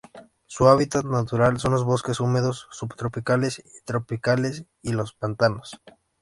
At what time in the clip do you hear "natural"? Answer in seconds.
1.05-1.59